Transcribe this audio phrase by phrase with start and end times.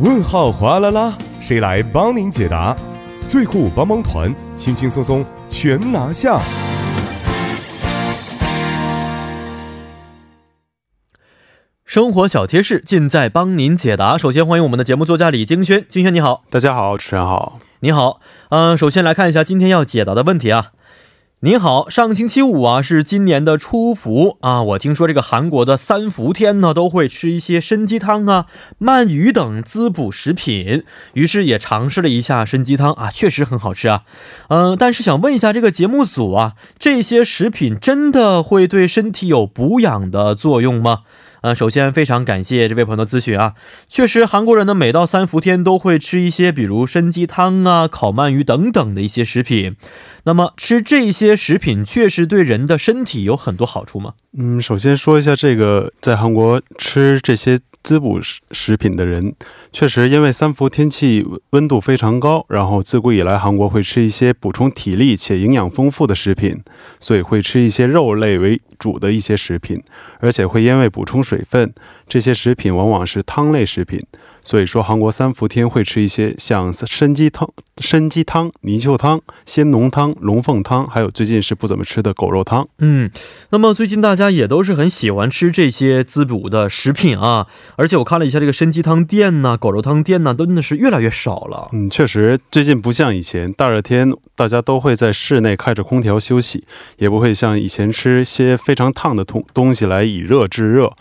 [0.00, 2.76] 问号哗啦啦，谁来帮您解答？
[3.28, 6.40] 最酷帮帮团，轻轻松松全拿下。
[11.84, 14.16] 生活小贴士尽在帮您解答。
[14.16, 18.20] 首先欢迎我们的节目作家李京轩，京轩你好，大家好，主持人好，你好。
[18.50, 20.70] 嗯、首先来看一下今天要解答的问题啊。
[21.40, 28.46] 您好，上星期五啊是今年的初伏啊，我听说这个韩国的三伏天呢都会吃一些参鸡汤啊、
[28.80, 30.82] 鳗鱼等滋补食品，
[31.12, 34.02] 于是也尝试了一下参鸡汤啊，确实很好吃啊。
[34.48, 41.02] 嗯、但是想问一下这个节目组啊，这些食品真的会对身体有补养的作用吗？
[41.42, 43.54] 呃，首先非常感谢这位朋友的咨询啊，
[43.88, 49.76] 确实韩国人呢每到三伏天都会吃一些比如参鸡汤啊、烤鳗鱼等等的一些食品。
[50.24, 54.14] 那么吃这些食品确实对人的身体有很多好处吗？
[54.36, 59.34] 嗯，首先说一下这个，在韩国吃这些滋补食食品的人，
[59.72, 66.62] 确实因为三伏天气温度非常高，然后自古以来韩国会吃一些补充体力且营养丰富的食品，
[67.00, 69.82] 所以会吃一些肉类为主的一些食品，
[70.20, 71.72] 而且会因为补充水分，
[72.06, 74.00] 这些食品往往是汤类食品。
[74.48, 77.46] 所以说，韩国三伏天会吃一些像参鸡汤、
[77.82, 82.66] 参鸡汤、泥鳅汤、鲜浓汤、龙凤汤，还有最近是不怎么吃的狗肉汤。
[82.78, 83.10] 嗯，
[83.50, 87.46] 那么最近大家也都是很喜欢吃这些滋补的食品啊，
[87.76, 91.68] 而且我看了一下这个参鸡汤店呐、狗肉汤店呐，真的是越来越少了。
[91.74, 96.64] 嗯，确实，最近不像以前，大热天大家都会在室内开着空调休息，
[96.96, 100.94] 也不会像以前吃些非常烫的东东西来以热制热。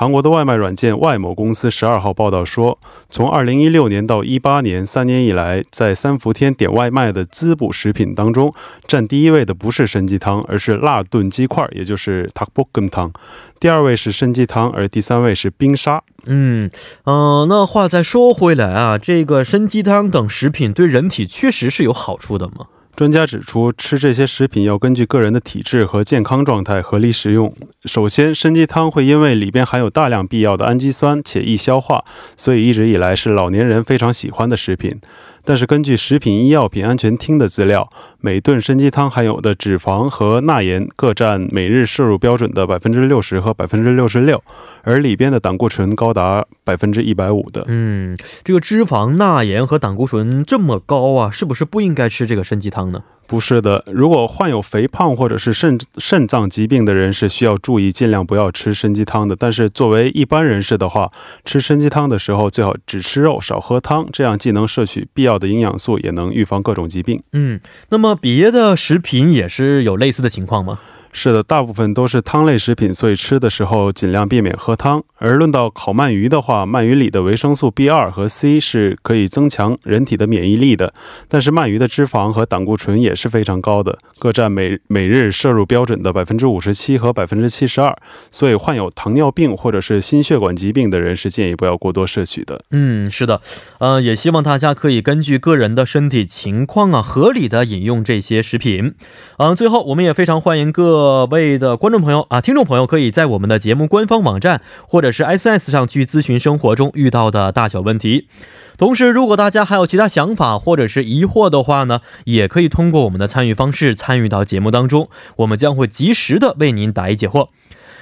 [0.00, 2.78] 韩国的外卖软件外某公司十二号报道说，
[3.10, 8.50] 从二零一六年到一八年三年以来，在三伏天点外卖的滋补食品当中，
[8.86, 12.26] 占第一位的不是参鸡汤，而是辣炖鸡块，也就是
[12.90, 13.12] 汤。
[13.60, 16.02] 第二位是参鸡汤，而第三位是冰沙。
[16.24, 16.70] 嗯
[17.04, 22.68] 呃，那话再说回来啊，这个参鸡汤等食品对人体确实是有好处的吗？
[22.96, 27.54] 专家指出，吃这些食品要根据个人的体质和健康状态合理食用。
[27.86, 32.04] 首先，参鸡汤会因为里边含有大量必要的氨基酸且易消化，
[32.36, 35.00] 所以一直以来是老年人非常喜欢的食品。
[35.44, 37.88] 但是，根据食品医药品安全厅的资料，
[38.20, 44.42] 每顿参鸡汤含有的脂肪和钠盐各占每日摄入标准的百分之六十和百分之六十六，
[44.82, 47.64] 而里边的胆固醇高达百分之一百五的。
[47.68, 53.02] 嗯，这个脂肪、钠盐和胆固醇这么高啊，是不是不应该吃这个参鸡汤呢？
[53.30, 59.36] 不是的，如果患有肥胖或者是肾肾脏疾病的人是需要注意，尽量不要吃参鸡汤的。
[59.36, 61.12] 但是作为一般人士的话，
[61.44, 67.22] 吃参鸡汤的时候最好只吃肉，少喝汤，这样既能摄取必要的营养素，也能预防各种疾病。
[67.32, 67.60] 嗯，
[67.90, 70.80] 那么别的食品也是有类似的情况吗？
[71.12, 75.02] 是的，大部分都是汤类食品，所以吃的时候尽量避免喝汤。
[75.18, 80.94] 而论到烤鳗鱼的话，鳗鱼里的维生素 B 二和 C 是可以增强人体的免疫力的，
[81.28, 87.94] 但是鳗鱼的脂肪和胆固醇也是非常高的，各占每每日摄入标准的百分之五十七和百分之七十二，
[88.30, 92.62] 所以患有糖尿病或者是心血管疾病的人是建议不要过多摄取的。
[92.70, 93.40] 嗯，是的，
[93.78, 98.94] 呃，也希望大家可以根据个人的身体情况啊，合理的饮用这些食品。
[99.38, 108.28] 嗯、最后我们也非常欢迎各各位的观众朋友啊、听众朋友，可以在我们的节目官方网站或者是 S S 上去咨询生活中遇到的大小问题。
[108.76, 117.48] 同时，如果大家还有其他想法或者是疑惑的话呢，也可以通过我们的参与方式参与到节目当中，我们将会及时的为您答疑解惑。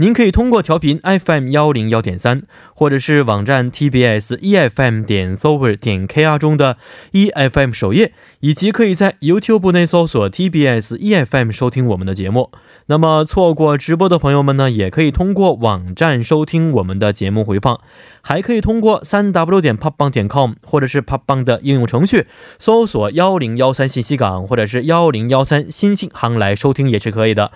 [0.00, 2.42] 您可以通过调频 FM 幺零幺点三，
[2.72, 6.76] 或者是网站 TBS EFM 点 s o v e r 点 KR 中的
[7.10, 12.52] EFM 首页，以及可以在 YouTube 内搜索 TBS EFM 收听我们的节目。
[12.86, 17.80] 那么错过直播的朋友们呢，也可以通过网站收听我们的节目回放，
[18.22, 27.50] 还可以通过三 W 点 popbang 点 com 或者是 popbang 的应用程序搜索幺零幺三信息港或者是幺零幺三新信行来收听也是可以的。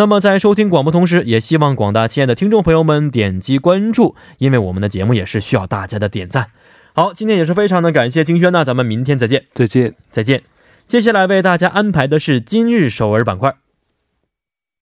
[0.00, 6.46] 那么在收听广播同时，也希望广大亲爱的听众朋友们点击关注，因为我们的节目也是需要大家的点赞。
[6.94, 9.94] 好，今天也是非常的感谢金轩呢，咱们明天再见，再见。
[10.10, 10.42] 再见。
[10.86, 13.54] 接下来为大家安排的是今日首尔板块。